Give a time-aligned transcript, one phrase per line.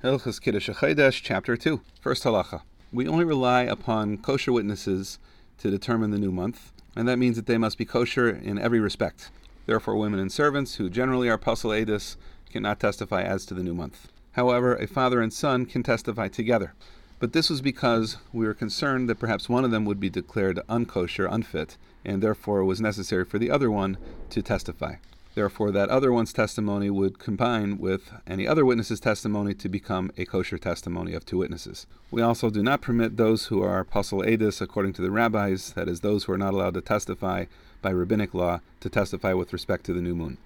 [0.00, 1.80] Hilchas Kiddush HaChodesh, Chapter 2.
[2.00, 2.62] First halacha.
[2.92, 5.18] We only rely upon kosher witnesses
[5.58, 8.78] to determine the new month, and that means that they must be kosher in every
[8.78, 9.32] respect.
[9.66, 12.14] Therefore, women and servants, who generally are pasul edus,
[12.48, 14.06] cannot testify as to the new month.
[14.34, 16.74] However, a father and son can testify together.
[17.18, 20.60] But this was because we were concerned that perhaps one of them would be declared
[20.68, 23.98] unkosher, unfit, and therefore it was necessary for the other one
[24.30, 24.94] to testify.
[25.38, 30.24] Therefore, that other one's testimony would combine with any other witness's testimony to become a
[30.24, 31.86] kosher testimony of two witnesses.
[32.10, 35.88] We also do not permit those who are pasul edus according to the rabbis, that
[35.88, 37.44] is, those who are not allowed to testify
[37.82, 40.38] by rabbinic law, to testify with respect to the new moon.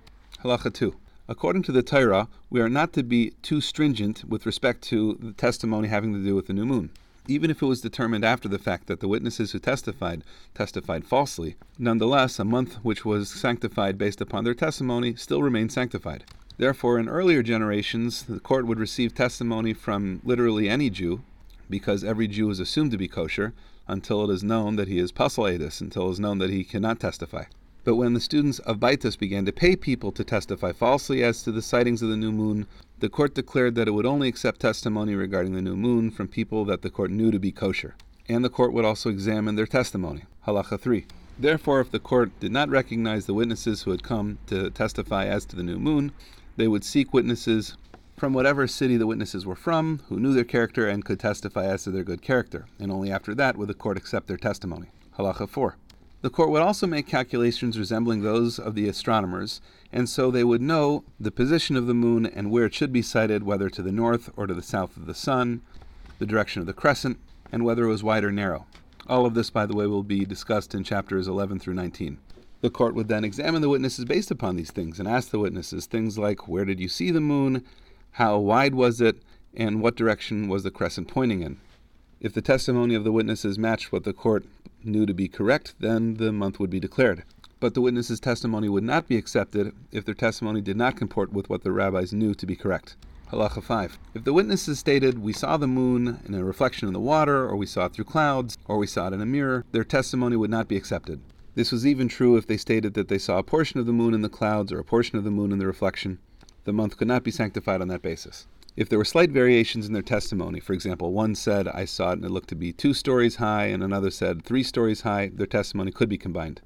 [0.44, 0.94] Halacha 2.
[1.26, 5.32] According to the Torah, we are not to be too stringent with respect to the
[5.32, 6.90] testimony having to do with the new moon
[7.28, 11.56] even if it was determined after the fact that the witnesses who testified testified falsely,
[11.78, 16.24] nonetheless, a month which was sanctified based upon their testimony still remained sanctified.
[16.58, 21.22] Therefore, in earlier generations, the court would receive testimony from literally any Jew,
[21.70, 23.54] because every Jew is assumed to be kosher,
[23.88, 27.00] until it is known that he is pasul until it is known that he cannot
[27.00, 27.44] testify.
[27.84, 31.50] But when the students of Baitus began to pay people to testify falsely as to
[31.50, 32.66] the sightings of the new moon,
[33.00, 36.64] the court declared that it would only accept testimony regarding the new moon from people
[36.66, 37.96] that the court knew to be kosher.
[38.28, 40.22] And the court would also examine their testimony.
[40.46, 41.06] Halacha 3.
[41.36, 45.44] Therefore, if the court did not recognize the witnesses who had come to testify as
[45.46, 46.12] to the new moon,
[46.56, 47.76] they would seek witnesses
[48.16, 51.82] from whatever city the witnesses were from, who knew their character and could testify as
[51.82, 54.86] to their good character, and only after that would the court accept their testimony.
[55.18, 55.76] Halacha 4.
[56.22, 59.60] The court would also make calculations resembling those of the astronomers,
[59.92, 63.02] and so they would know the position of the moon and where it should be
[63.02, 65.62] sighted, whether to the north or to the south of the sun,
[66.20, 67.18] the direction of the crescent,
[67.50, 68.66] and whether it was wide or narrow.
[69.08, 72.18] All of this, by the way, will be discussed in chapters 11 through 19.
[72.60, 75.86] The court would then examine the witnesses based upon these things and ask the witnesses
[75.86, 77.64] things like where did you see the moon,
[78.12, 79.16] how wide was it,
[79.54, 81.58] and what direction was the crescent pointing in.
[82.20, 84.44] If the testimony of the witnesses matched what the court
[84.84, 87.24] knew to be correct, then the month would be declared.
[87.60, 91.48] But the witness's testimony would not be accepted if their testimony did not comport with
[91.48, 92.96] what the rabbis knew to be correct.
[93.30, 93.98] Halacha 5.
[94.14, 97.56] If the witnesses stated, We saw the moon in a reflection in the water, or
[97.56, 100.50] we saw it through clouds, or we saw it in a mirror, their testimony would
[100.50, 101.20] not be accepted.
[101.54, 104.12] This was even true if they stated that they saw a portion of the moon
[104.12, 106.18] in the clouds or a portion of the moon in the reflection.
[106.64, 108.46] The month could not be sanctified on that basis.
[108.74, 112.14] If there were slight variations in their testimony, for example, one said, I saw it
[112.14, 115.46] and it looked to be two stories high, and another said three stories high, their
[115.46, 116.62] testimony could be combined.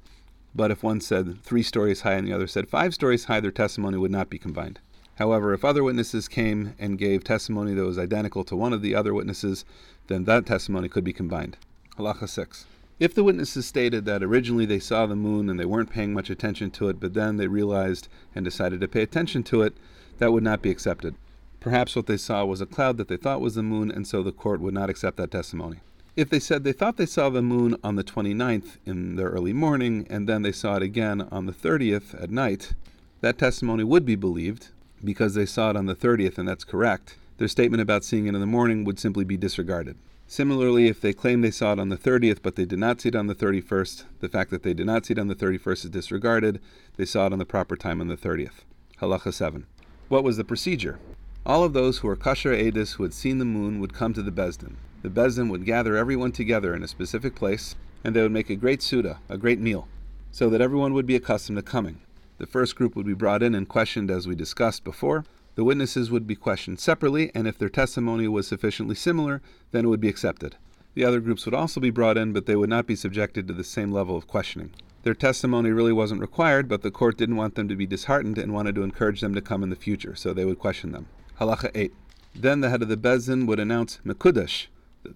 [0.54, 3.50] But if one said three stories high and the other said five stories high, their
[3.50, 4.78] testimony would not be combined.
[5.16, 8.94] However, if other witnesses came and gave testimony that was identical to one of the
[8.94, 9.64] other witnesses,
[10.06, 11.56] then that testimony could be combined.
[11.98, 12.66] Halacha 6.
[13.00, 16.30] If the witnesses stated that originally they saw the moon and they weren't paying much
[16.30, 19.74] attention to it, but then they realized and decided to pay attention to it,
[20.18, 21.16] that would not be accepted.
[21.66, 24.22] Perhaps what they saw was a cloud that they thought was the moon, and so
[24.22, 25.80] the court would not accept that testimony.
[26.14, 29.52] If they said they thought they saw the moon on the 29th in the early
[29.52, 32.74] morning, and then they saw it again on the 30th at night,
[33.20, 34.68] that testimony would be believed
[35.02, 37.16] because they saw it on the 30th, and that's correct.
[37.38, 39.96] Their statement about seeing it in the morning would simply be disregarded.
[40.28, 43.08] Similarly, if they claim they saw it on the 30th, but they did not see
[43.08, 45.86] it on the 31st, the fact that they did not see it on the 31st
[45.86, 46.60] is disregarded.
[46.96, 48.62] They saw it on the proper time on the 30th.
[49.00, 49.66] Halacha 7.
[50.08, 51.00] What was the procedure?
[51.46, 54.22] All of those who were kosher edus who had seen the moon would come to
[54.22, 54.78] the Beis Din.
[55.02, 58.50] The Beis Din would gather everyone together in a specific place, and they would make
[58.50, 59.86] a great suda, a great meal,
[60.32, 62.00] so that everyone would be accustomed to coming.
[62.38, 65.24] The first group would be brought in and questioned as we discussed before.
[65.54, 69.40] The witnesses would be questioned separately, and if their testimony was sufficiently similar,
[69.70, 70.56] then it would be accepted.
[70.94, 73.54] The other groups would also be brought in, but they would not be subjected to
[73.54, 74.70] the same level of questioning.
[75.04, 78.52] Their testimony really wasn't required, but the court didn't want them to be disheartened and
[78.52, 81.06] wanted to encourage them to come in the future, so they would question them.
[81.40, 81.92] Halacha 8.
[82.34, 84.68] Then the head of the Beis Din would announce Mekudesh,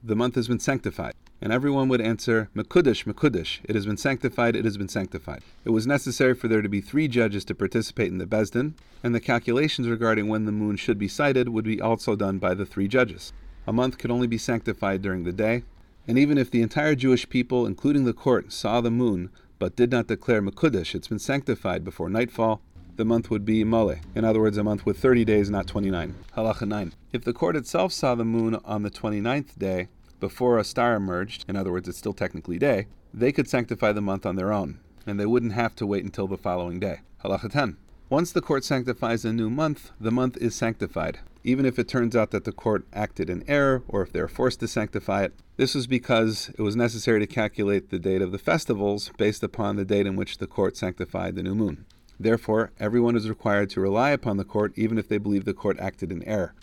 [0.04, 1.14] the month has been sanctified.
[1.40, 5.42] And everyone would answer, Mekudesh, Mekudesh, it has been sanctified, it has been sanctified.
[5.64, 8.74] It was necessary for there to be three judges to participate in the Beis Din,
[9.02, 12.52] and the calculations regarding when the moon should be sighted would be also done by
[12.52, 13.32] the three judges.
[13.66, 15.62] A month could only be sanctified during the day,
[16.06, 19.90] and even if the entire Jewish people, including the court, saw the moon, but did
[19.90, 22.60] not declare Mekudesh, it's been sanctified before nightfall,
[23.00, 23.94] the month would be Mole.
[24.14, 26.14] In other words, a month with 30 days, not 29.
[26.36, 26.92] Halacha 9.
[27.14, 29.88] If the court itself saw the moon on the 29th day,
[30.20, 34.02] before a star emerged, in other words, it's still technically day, they could sanctify the
[34.02, 37.00] month on their own, and they wouldn't have to wait until the following day.
[37.24, 37.78] Halacha 10.
[38.10, 42.14] Once the court sanctifies a new month, the month is sanctified, even if it turns
[42.14, 45.32] out that the court acted in error or if they're forced to sanctify it.
[45.56, 49.76] This was because it was necessary to calculate the date of the festivals based upon
[49.76, 51.86] the date in which the court sanctified the new moon.
[52.20, 55.78] Therefore, everyone is required to rely upon the court even if they believe the court
[55.80, 56.52] acted in error.